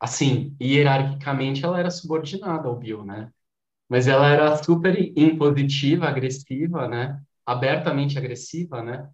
[0.00, 3.30] assim, hierarquicamente ela era subordinada ao Bill, né?
[3.88, 7.20] Mas ela era super impositiva, agressiva, né?
[7.46, 9.10] Abertamente agressiva, né?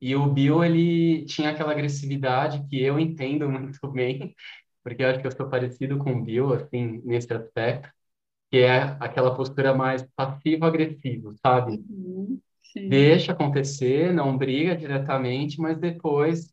[0.00, 4.34] E o Bill, ele tinha aquela agressividade que eu entendo muito bem,
[4.84, 7.90] porque eu acho que eu sou parecido com o Bill, assim, nesse aspecto,
[8.50, 11.80] que é aquela postura mais passivo-agressivo, sabe?
[11.88, 12.40] Uhum,
[12.86, 16.52] Deixa acontecer, não briga diretamente, mas depois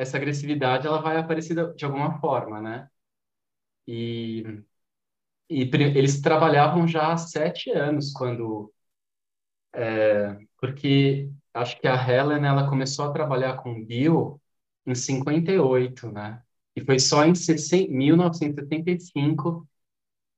[0.00, 2.88] essa agressividade ela vai aparecer de alguma forma, né?
[3.86, 4.62] E,
[5.48, 8.72] e eles trabalhavam já há sete anos quando
[9.74, 14.40] é, porque acho que a Helen ela começou a trabalhar com Bill
[14.86, 16.42] em 58, né?
[16.76, 19.66] E foi só em 1975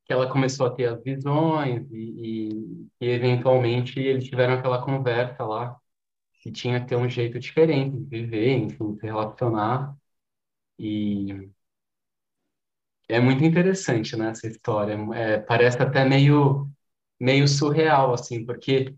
[0.05, 5.45] que ela começou a ter as visões e, e, e eventualmente eles tiveram aquela conversa
[5.45, 5.81] lá
[6.43, 9.97] que tinha que ter um jeito diferente de viver, enfim, se relacionar.
[10.79, 11.51] E
[13.09, 14.95] é muito interessante, né, essa história.
[15.15, 16.69] É, parece até meio,
[17.21, 18.95] meio surreal, assim, porque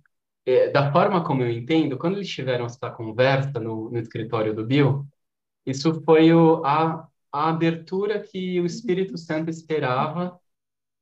[0.46, 4.66] é, da forma como eu entendo, quando eles tiveram essa conversa no, no escritório do
[4.66, 5.06] Bill,
[5.66, 10.38] isso foi o, a, a abertura que o Espírito Santo esperava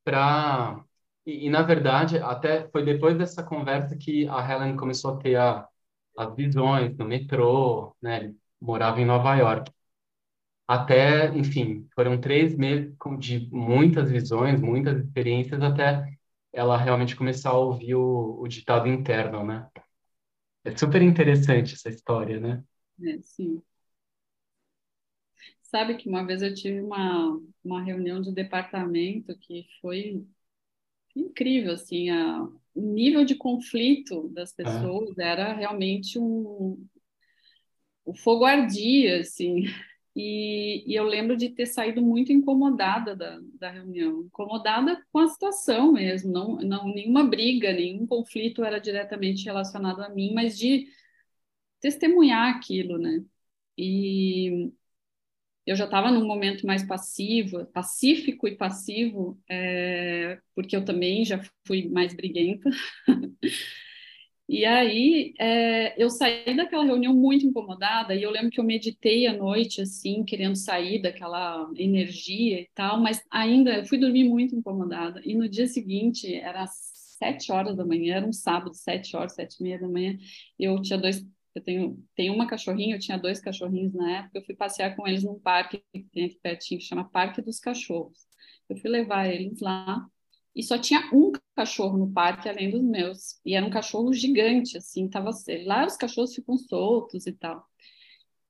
[0.05, 0.85] para
[1.27, 5.37] e, e, na verdade até foi depois dessa conversa que a Helen começou a ter
[5.37, 5.69] a,
[6.17, 8.35] as visões no metrô, né?
[8.61, 9.71] morava em Nova York.
[10.67, 16.17] Até, enfim, foram três meses de muitas visões, muitas experiências, até
[16.53, 19.69] ela realmente começar a ouvir o, o ditado interno, né?
[20.65, 22.65] É super interessante essa história, né?
[23.01, 23.63] É, sim.
[25.63, 30.27] Sabe que uma vez eu tive uma, uma reunião de departamento que foi
[31.17, 34.63] incrível, assim, a, o nível de conflito das é.
[34.63, 36.87] pessoas era realmente um...
[38.05, 39.65] O fogo ardia, assim,
[40.17, 45.29] e, e, eu lembro de ter saído muito incomodada da, da reunião, incomodada com a
[45.29, 50.89] situação mesmo, não, não nenhuma briga, nenhum conflito era diretamente relacionado a mim, mas de
[51.81, 53.25] testemunhar aquilo, né?
[53.77, 54.73] E
[55.67, 61.41] eu já estava num momento mais passivo, pacífico e passivo, é, porque eu também já
[61.67, 62.69] fui mais briguenta.
[64.49, 69.27] E aí é, eu saí daquela reunião muito incomodada e eu lembro que eu meditei
[69.27, 74.55] à noite, assim, querendo sair daquela energia e tal, mas ainda eu fui dormir muito
[74.55, 75.23] incomodada.
[75.25, 79.61] E no dia seguinte, era sete horas da manhã, era um sábado, sete horas, sete
[79.61, 80.19] e meia da manhã,
[80.59, 84.45] eu tinha dois, eu tenho, tenho uma cachorrinha, eu tinha dois cachorrinhos na época, eu
[84.45, 88.27] fui passear com eles num parque que tem aqui pertinho, que chama Parque dos Cachorros.
[88.69, 90.07] Eu fui levar eles lá,
[90.55, 94.77] e só tinha um cachorro no parque além dos meus e era um cachorro gigante
[94.77, 95.31] assim tava
[95.65, 97.67] lá os cachorros ficam soltos e tal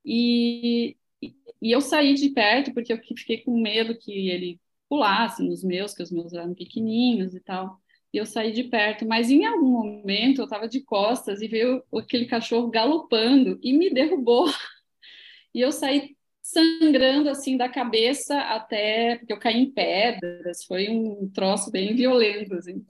[0.05, 5.63] e, e eu saí de perto porque eu fiquei com medo que ele pulasse nos
[5.63, 7.81] meus que os meus eram pequenininhos e tal
[8.13, 11.83] e eu saí de perto mas em algum momento eu estava de costas e veio
[11.97, 14.47] aquele cachorro galopando e me derrubou
[15.55, 21.31] e eu saí sangrando assim da cabeça até porque eu caí em pedras, foi um
[21.33, 22.85] troço bem violento assim.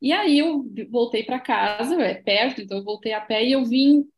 [0.00, 3.64] E aí eu voltei para casa, é perto, então eu voltei a pé e eu
[3.64, 4.08] vim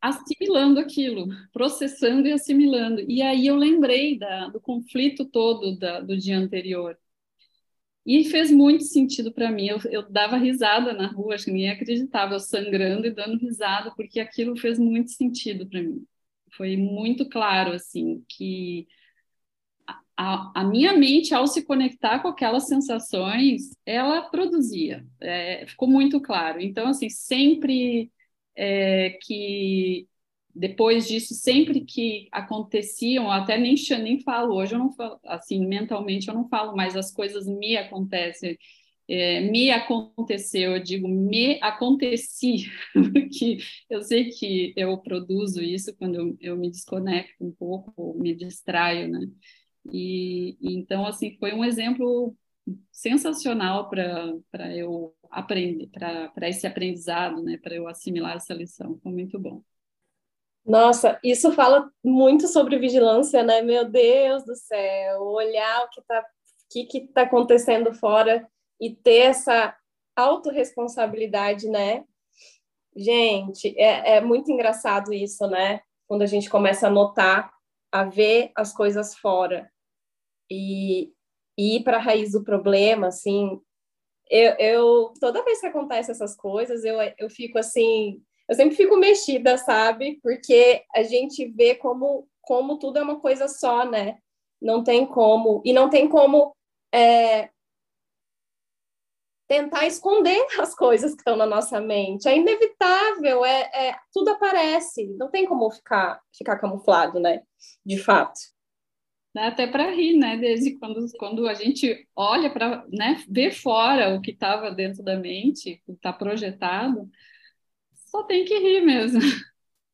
[0.00, 3.00] assimilando aquilo, processando e assimilando.
[3.08, 6.96] E aí eu lembrei da, do conflito todo da, do dia anterior.
[8.06, 9.68] E fez muito sentido para mim.
[9.68, 14.20] Eu, eu, dava risada na rua, acho que ninguém acreditava, sangrando e dando risada, porque
[14.20, 16.04] aquilo fez muito sentido para mim.
[16.56, 18.86] Foi muito claro assim que
[20.16, 25.04] a, a, minha mente ao se conectar com aquelas sensações ela produzia.
[25.20, 26.60] É, ficou muito claro.
[26.60, 28.12] Então assim sempre
[28.56, 30.06] é, que
[30.54, 36.28] depois disso sempre que aconteciam até nem nem falo hoje eu não falo assim mentalmente
[36.28, 38.56] eu não falo mas as coisas me acontecem
[39.08, 42.70] é, me aconteceu, eu digo me aconteci,
[43.12, 43.58] porque
[43.90, 49.08] eu sei que eu produzo isso quando eu, eu me desconecto um pouco, me distraio,
[49.08, 49.20] né?
[49.92, 52.34] E, então, assim, foi um exemplo
[52.90, 57.58] sensacional para eu aprender, para esse aprendizado, né?
[57.58, 59.62] Para eu assimilar essa lição, foi muito bom.
[60.64, 63.60] Nossa, isso fala muito sobre vigilância, né?
[63.60, 66.24] Meu Deus do céu, olhar o que está
[66.70, 68.48] que que tá acontecendo fora
[68.80, 69.76] e ter essa
[70.16, 72.04] autorresponsabilidade, né?
[72.96, 75.80] Gente, é, é muito engraçado isso, né?
[76.06, 77.52] Quando a gente começa a notar,
[77.92, 79.70] a ver as coisas fora
[80.50, 81.12] e,
[81.56, 83.60] e ir para a raiz do problema, assim.
[84.30, 88.96] Eu, eu, toda vez que acontece essas coisas, eu, eu fico assim, eu sempre fico
[88.96, 90.18] mexida, sabe?
[90.22, 94.18] Porque a gente vê como, como tudo é uma coisa só, né?
[94.60, 96.54] Não tem como, e não tem como
[96.92, 97.50] é,
[99.48, 102.28] tentar esconder as coisas que estão na nossa mente.
[102.28, 107.42] É inevitável, é, é, tudo aparece, não tem como ficar, ficar camuflado, né?
[107.84, 108.38] De fato.
[109.36, 110.36] Até para rir, né?
[110.36, 115.16] Desde quando, quando a gente olha para né, ver fora o que estava dentro da
[115.16, 117.10] mente, o que está projetado,
[118.14, 119.20] só tem que rir mesmo.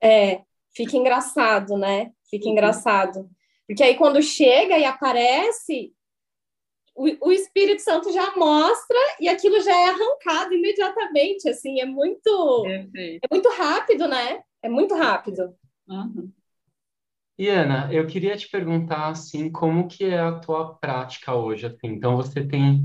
[0.03, 0.41] É,
[0.75, 2.11] fica engraçado, né?
[2.31, 3.29] Fica engraçado.
[3.67, 5.93] Porque aí quando chega e aparece,
[6.95, 12.65] o, o Espírito Santo já mostra e aquilo já é arrancado imediatamente, assim, é muito,
[12.97, 14.43] é muito rápido, né?
[14.63, 15.55] É muito rápido.
[15.89, 16.33] Uhum.
[17.39, 21.67] E Ana, eu queria te perguntar assim, como que é a tua prática hoje?
[21.67, 22.85] Assim, então você tem,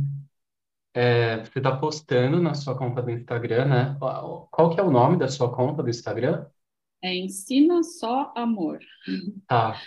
[0.95, 3.97] é, você está postando na sua conta do Instagram, né?
[3.99, 6.45] Qual que é o nome da sua conta do Instagram?
[7.03, 8.79] É Ensina Só Amor.
[9.45, 9.81] Tá.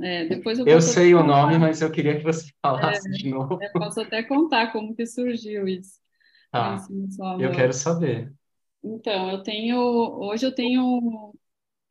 [0.00, 3.28] É, depois eu, eu sei o nome, mas eu queria que você falasse é, de
[3.28, 3.58] novo.
[3.60, 6.00] Eu posso até contar como que surgiu isso.
[6.50, 6.78] Tá,
[7.38, 8.32] eu quero saber.
[8.82, 11.34] Então, eu tenho, hoje eu tenho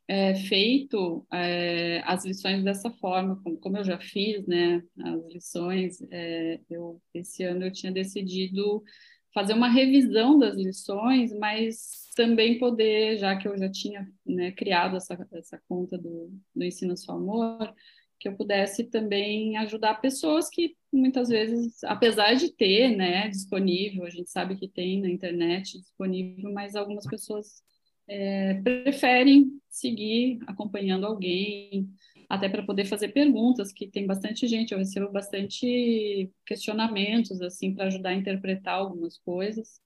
[0.10, 6.02] é, feito é, as lições dessa forma, como, como, eu já fiz, né, as lições,
[6.10, 8.84] é, eu, esse ano eu tinha decidido
[9.32, 14.98] fazer uma revisão das lições, mas também poder, já que eu já tinha né, criado
[14.98, 17.72] essa, essa conta do, do Ensino Seu Amor,
[18.20, 24.10] que eu pudesse também ajudar pessoas que muitas vezes, apesar de ter, né, disponível, a
[24.10, 27.62] gente sabe que tem na internet disponível, mas algumas pessoas
[28.10, 31.88] é, preferem seguir acompanhando alguém,
[32.28, 37.86] até para poder fazer perguntas, que tem bastante gente, eu recebo bastante questionamentos, assim, para
[37.86, 39.80] ajudar a interpretar algumas coisas.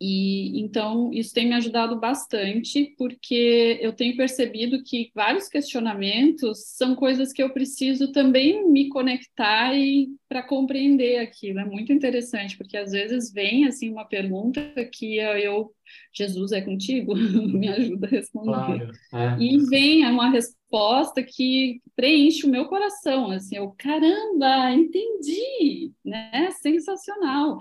[0.00, 6.94] E então isso tem me ajudado bastante, porque eu tenho percebido que vários questionamentos são
[6.94, 11.60] coisas que eu preciso também me conectar e para compreender aquilo.
[11.60, 15.70] É muito interessante, porque às vezes vem assim uma pergunta que eu
[16.12, 18.90] Jesus é contigo, me ajuda a responder.
[19.10, 19.42] Claro, é.
[19.42, 26.50] E vem uma resposta que preenche o meu coração, assim, eu caramba, entendi, né?
[26.62, 27.58] Sensacional.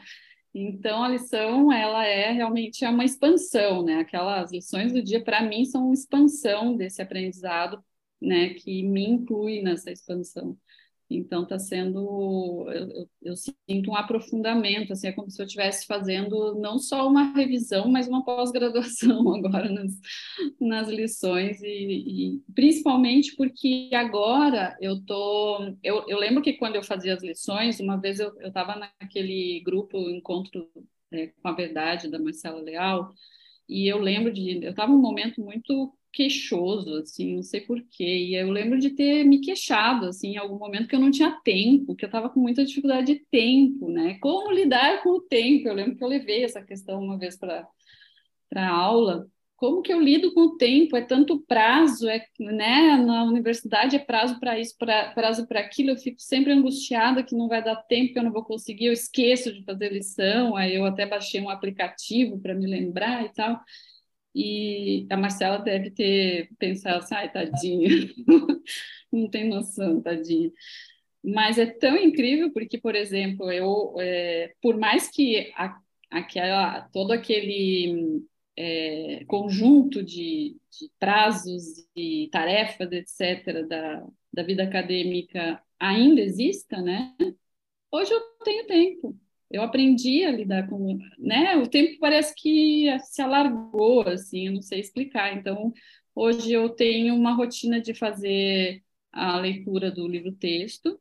[0.53, 3.95] Então, a lição, ela é realmente uma expansão, né?
[3.99, 7.83] Aquelas lições do dia, para mim, são uma expansão desse aprendizado,
[8.21, 8.53] né?
[8.55, 10.57] Que me inclui nessa expansão.
[11.09, 16.53] Então, está sendo, eu, eu, sinto um aprofundamento, assim, é como se eu estivesse fazendo
[16.59, 19.91] não só uma revisão, mas uma pós-graduação agora nas,
[20.59, 26.83] nas lições, e, e, principalmente porque agora eu tô, eu, eu lembro que quando eu
[26.83, 30.69] fazia as lições, uma vez eu estava naquele grupo Encontro
[31.11, 33.11] é, com a Verdade, da Marcela Leal,
[33.67, 38.03] e eu lembro de, eu estava num momento muito queixoso, assim, não sei porquê.
[38.03, 41.39] E eu lembro de ter me queixado, assim, em algum momento que eu não tinha
[41.43, 44.17] tempo, que eu estava com muita dificuldade de tempo, né?
[44.19, 45.67] Como lidar com o tempo?
[45.67, 47.67] Eu lembro que eu levei essa questão uma vez para
[48.55, 49.27] a aula.
[49.55, 50.95] Como que eu lido com o tempo?
[50.95, 52.95] É tanto prazo, é, né?
[52.97, 55.91] Na universidade é prazo para isso, pra, prazo para aquilo.
[55.91, 58.85] Eu fico sempre angustiada que não vai dar tempo, que eu não vou conseguir.
[58.85, 60.55] Eu esqueço de fazer lição.
[60.55, 63.59] Aí eu até baixei um aplicativo para me lembrar e tal.
[64.35, 67.89] E a Marcela deve ter pensado assim, ai, tadinha,
[69.11, 70.51] não tem noção, tadinha.
[71.23, 75.79] Mas é tão incrível porque, por exemplo, eu, é, por mais que a,
[76.11, 78.23] aquela, todo aquele
[78.57, 87.15] é, conjunto de, de, prazos e tarefas, etc., da, da vida acadêmica ainda exista, né?
[87.91, 91.57] Hoje eu tenho tempo eu aprendi a lidar com, né?
[91.57, 95.35] O tempo parece que se alargou, assim, eu não sei explicar.
[95.37, 95.73] Então,
[96.15, 100.99] hoje eu tenho uma rotina de fazer a leitura do livro-texto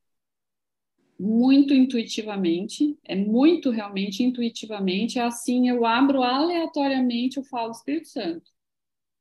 [1.19, 8.51] muito intuitivamente, é muito realmente intuitivamente, assim eu abro aleatoriamente, eu falo Espírito Santo.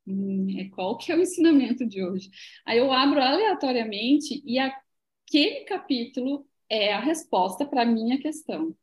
[0.06, 2.30] Hum, é qual que é o ensinamento de hoje?
[2.66, 8.76] Aí eu abro aleatoriamente e aquele capítulo é a resposta para a minha questão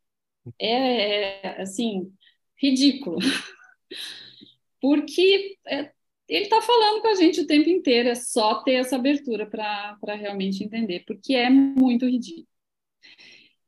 [0.60, 2.12] é, é assim,
[2.58, 3.18] ridículo.
[4.82, 5.92] Porque é,
[6.28, 10.16] ele está falando com a gente o tempo inteiro, é só ter essa abertura para
[10.16, 12.48] realmente entender, porque é muito ridículo.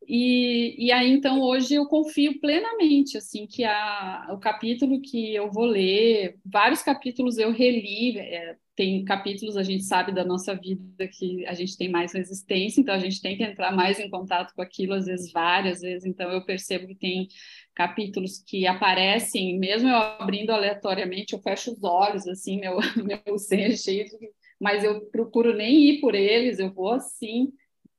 [0.10, 5.52] E, e aí, então, hoje eu confio plenamente, assim, que a, o capítulo que eu
[5.52, 11.10] vou ler, vários capítulos eu reli, é, tem capítulos, a gente sabe da nossa vida
[11.10, 14.54] que a gente tem mais resistência, então a gente tem que entrar mais em contato
[14.56, 17.28] com aquilo, às vezes várias vezes, então eu percebo que tem
[17.76, 23.20] capítulos que aparecem, mesmo eu abrindo aleatoriamente, eu fecho os olhos, assim, meu, meu
[23.52, 24.32] é cheio de...
[24.60, 27.52] Mas eu procuro nem ir por eles, eu vou assim,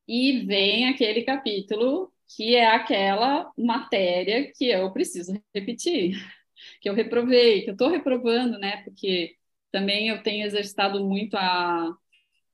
[0.09, 6.15] e vem aquele capítulo que é aquela matéria que eu preciso repetir,
[6.81, 8.83] que eu reprovei, que eu estou reprovando, né?
[8.85, 9.37] Porque
[9.71, 11.95] também eu tenho exercitado muito a,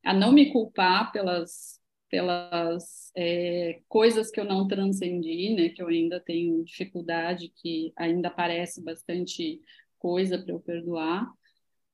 [0.03, 1.79] a não me culpar pelas,
[2.09, 5.69] pelas é, coisas que eu não transcendi, né?
[5.69, 9.61] Que eu ainda tenho dificuldade, que ainda aparece bastante
[9.99, 11.27] coisa para eu perdoar.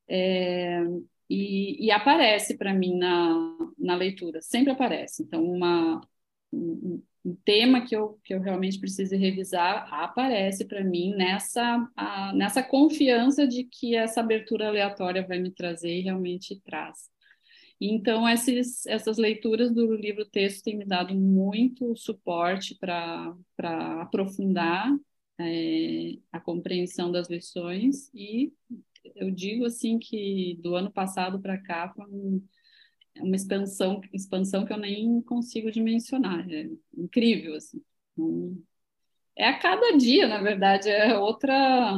[0.07, 0.81] É,
[1.31, 5.23] e, e aparece para mim na, na leitura, sempre aparece.
[5.23, 6.01] Então, uma,
[6.51, 12.33] um, um tema que eu, que eu realmente preciso revisar aparece para mim nessa, a,
[12.33, 17.09] nessa confiança de que essa abertura aleatória vai me trazer e realmente traz.
[17.79, 23.33] Então, esses, essas leituras do livro texto têm me dado muito suporte para
[24.01, 24.93] aprofundar
[25.39, 28.51] é, a compreensão das lições e
[29.15, 32.45] eu digo assim que do ano passado para cá foi um,
[33.19, 36.47] uma expansão, expansão que eu nem consigo dimensionar.
[36.49, 37.81] É incrível, assim.
[39.35, 41.97] é a cada dia, na verdade, é outra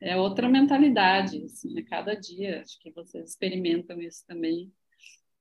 [0.00, 4.70] é outra mentalidade, assim, a cada dia, acho que vocês experimentam isso também.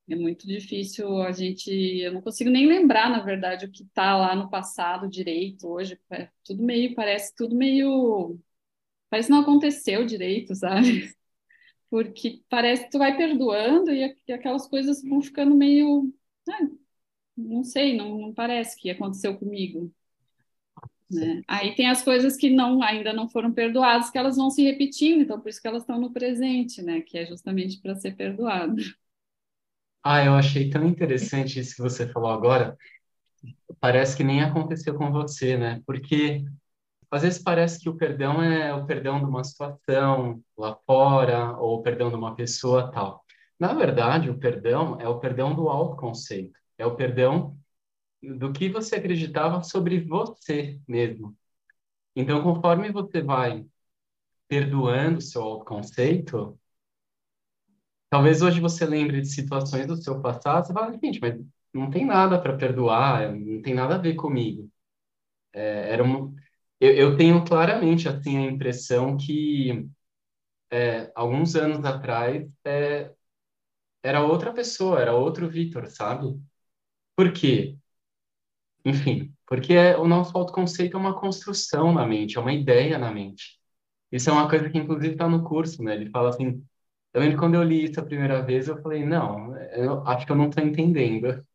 [0.10, 4.16] É muito difícil a gente, eu não consigo nem lembrar, na verdade, o que está
[4.16, 8.40] lá no passado direito, hoje, é tudo meio, parece tudo meio,
[9.10, 11.14] parece não aconteceu direito, sabe?
[11.90, 16.14] Porque parece que tu vai perdoando e aquelas coisas vão ficando meio,
[16.50, 16.68] ah,
[17.38, 19.92] não sei, não, não parece que aconteceu comigo.
[21.10, 21.44] Né?
[21.48, 25.22] Aí tem as coisas que não ainda não foram perdoadas, que elas vão se repetindo,
[25.22, 27.02] então por isso que elas estão no presente, né?
[27.02, 28.82] Que é justamente para ser perdoado.
[30.04, 32.78] Ah, eu achei tão interessante isso que você falou agora.
[33.80, 35.82] Parece que nem aconteceu com você, né?
[35.86, 36.44] Porque
[37.12, 41.80] às vezes parece que o perdão é o perdão de uma situação lá fora ou
[41.80, 43.24] o perdão de uma pessoa tal.
[43.60, 47.58] Na verdade, o perdão é o perdão do autoconceito, é o perdão
[48.22, 51.36] do que você acreditava sobre você mesmo.
[52.16, 53.66] Então, conforme você vai
[54.48, 56.60] perdoando o seu autoconceito,
[58.10, 61.40] talvez hoje você lembre de situações do seu passado, você fala, gente, mas
[61.74, 64.70] não tem nada para perdoar, não tem nada a ver comigo.
[65.54, 66.36] É, era um,
[66.80, 69.88] eu, eu, tenho claramente assim a impressão que
[70.72, 73.14] é, alguns anos atrás é,
[74.04, 76.40] era outra pessoa, era outro Vitor, sabe?
[77.16, 77.78] Por quê?
[78.86, 83.12] Enfim, porque é, o nosso autoconceito é uma construção na mente, é uma ideia na
[83.12, 83.60] mente.
[84.12, 85.96] Isso é uma coisa que, inclusive, está no curso, né?
[85.96, 86.64] Ele fala assim.
[87.14, 90.32] Eu lembro quando eu li isso a primeira vez, eu falei, não, eu acho que
[90.32, 91.46] eu não estou entendendo.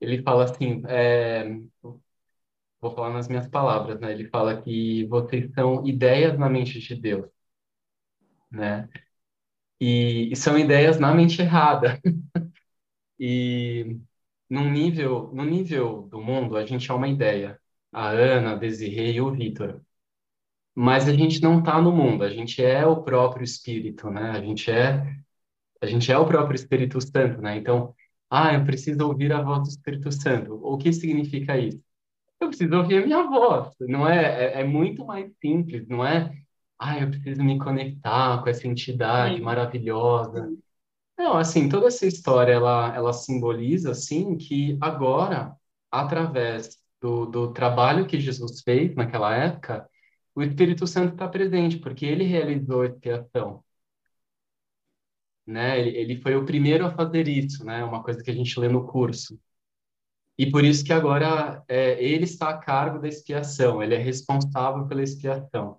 [0.00, 1.44] Ele fala assim, é,
[2.80, 4.12] vou falar nas minhas palavras, né?
[4.12, 7.30] Ele fala que vocês são ideias na mente de Deus,
[8.50, 8.88] né?
[9.80, 12.00] E, e são ideias na mente errada.
[13.18, 13.98] e
[14.48, 17.60] num nível, no nível do mundo, a gente é uma ideia.
[17.92, 19.82] A Ana, a Desirê e o Vitor.
[20.74, 24.30] Mas a gente não está no mundo, a gente é o próprio Espírito, né?
[24.30, 25.04] A gente é,
[25.82, 27.56] a gente é o próprio Espírito Santo, né?
[27.56, 27.94] Então,
[28.30, 30.54] ah, eu preciso ouvir a voz do Espírito Santo.
[30.64, 31.82] O que significa isso?
[32.40, 34.54] Eu preciso ouvir a minha voz, não é?
[34.58, 36.32] É, é muito mais simples, não é?
[36.78, 39.42] Ah, eu preciso me conectar com essa entidade Sim.
[39.42, 40.50] maravilhosa.
[41.18, 45.54] Não, assim, toda essa história, ela, ela simboliza, assim, que agora,
[45.90, 49.88] através do, do trabalho que Jesus fez naquela época,
[50.34, 53.62] o Espírito Santo está presente, porque ele realizou a expiação.
[55.46, 55.78] Né?
[55.80, 57.84] Ele, ele foi o primeiro a fazer isso, né?
[57.84, 59.38] Uma coisa que a gente lê no curso.
[60.40, 64.86] E por isso que agora é, ele está a cargo da expiação, ele é responsável
[64.86, 65.78] pela expiação.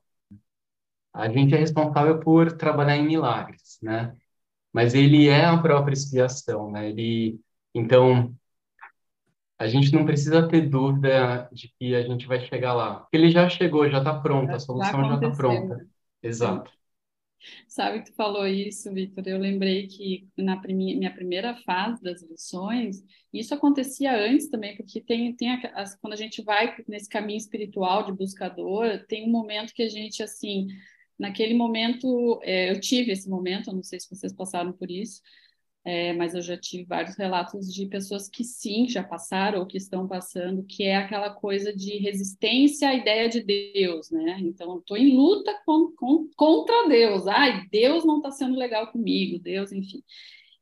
[1.14, 4.16] A gente é responsável por trabalhar em milagres, né?
[4.72, 6.89] mas ele é a própria expiação, né?
[6.89, 7.39] Ele,
[7.74, 8.34] então,
[9.59, 13.07] a gente não precisa ter dúvida de que a gente vai chegar lá.
[13.12, 15.86] Ele já chegou, já está pronto, a solução já está pronta.
[16.24, 16.72] Exato.
[17.67, 19.23] Sabe que tu falou isso, Vitor?
[19.27, 25.35] Eu lembrei que na minha primeira fase das lições, isso acontecia antes também, porque tem,
[25.35, 29.83] tem a, quando a gente vai nesse caminho espiritual de buscador, tem um momento que
[29.83, 30.67] a gente, assim,
[31.21, 35.21] Naquele momento, é, eu tive esse momento, não sei se vocês passaram por isso,
[35.84, 39.77] é, mas eu já tive vários relatos de pessoas que sim, já passaram ou que
[39.77, 44.38] estão passando, que é aquela coisa de resistência à ideia de Deus, né?
[44.41, 47.25] Então, estou em luta com, com, contra Deus.
[47.27, 50.03] Ai, Deus não está sendo legal comigo, Deus, enfim.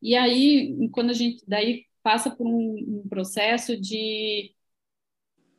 [0.01, 4.53] E aí, quando a gente daí passa por um, um processo de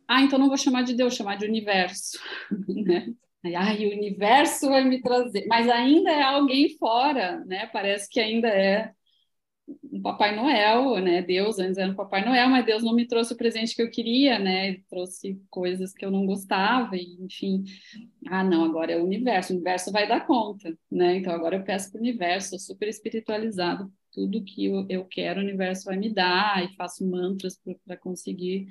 [0.08, 2.18] ah, então não vou chamar de Deus, chamar de universo,
[2.68, 3.14] né?
[3.56, 7.66] Ai, o universo vai me trazer, mas ainda é alguém fora, né?
[7.66, 8.92] Parece que ainda é
[9.92, 11.22] um Papai Noel, né?
[11.22, 13.90] Deus antes era um Papai Noel, mas Deus não me trouxe o presente que eu
[13.90, 14.78] queria, né?
[14.88, 17.64] Trouxe coisas que eu não gostava, e, enfim.
[18.26, 21.16] Ah, não, agora é o universo, o universo vai dar conta, né?
[21.16, 25.40] Então agora eu peço para o universo, sou super espiritualizado, tudo que eu, eu quero
[25.40, 28.68] o universo vai me dar, e faço mantras para conseguir,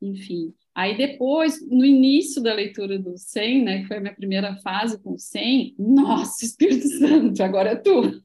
[0.00, 0.54] enfim.
[0.74, 5.00] Aí depois, no início da leitura do 100, né, que foi a minha primeira fase
[5.02, 8.22] com o 100, nossa, Espírito Santo, agora é tu.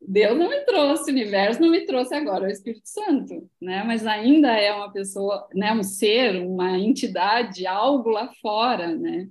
[0.00, 3.84] Deus não me trouxe, o universo não me trouxe agora, é o Espírito Santo, né?
[3.84, 9.28] Mas ainda é uma pessoa, né, um ser, uma entidade, algo lá fora, né?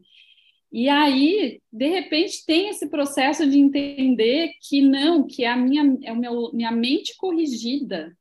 [0.71, 5.97] E aí, de repente, tem esse processo de entender que não, que é a minha,
[6.03, 8.15] é o meu, minha mente corrigida,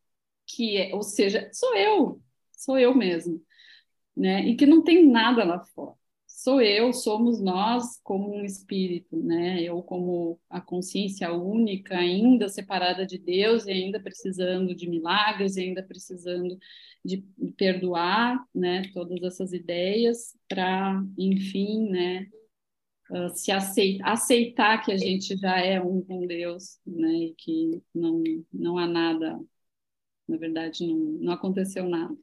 [0.46, 2.20] que é, ou seja, sou eu,
[2.52, 3.40] sou eu mesmo
[4.20, 4.46] né?
[4.46, 5.94] E que não tem nada lá fora.
[6.42, 9.62] Sou eu, somos nós como um espírito, né?
[9.62, 15.60] Eu como a consciência única, ainda separada de Deus e ainda precisando de milagres, e
[15.60, 16.58] ainda precisando
[17.04, 17.18] de
[17.58, 18.82] perdoar, né?
[18.94, 22.26] Todas essas ideias para, enfim, né?
[23.10, 27.12] uh, se aceitar, aceitar que a gente já é um com Deus, né?
[27.12, 29.38] E que não, não há nada,
[30.28, 32.16] na verdade, não, não aconteceu nada.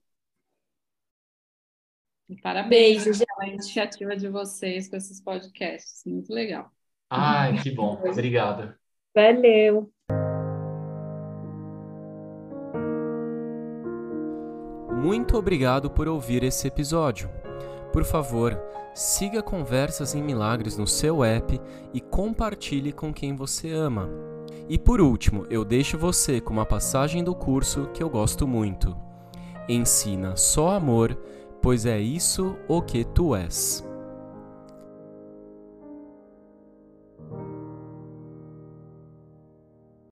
[2.29, 6.69] E parabéns Beijo, pela iniciativa de vocês com esses podcasts, muito legal.
[7.09, 8.77] Ai, que bom, obrigada.
[9.15, 9.89] Valeu.
[14.93, 17.29] Muito obrigado por ouvir esse episódio.
[17.93, 18.59] Por favor,
[18.93, 21.61] siga Conversas em Milagres no seu app
[21.93, 24.09] e compartilhe com quem você ama.
[24.67, 28.97] E por último, eu deixo você com uma passagem do curso que eu gosto muito.
[29.69, 31.17] Ensina só amor,
[31.67, 33.86] pois é isso o que tu és.